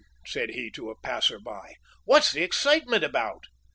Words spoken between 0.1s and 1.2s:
said he, to a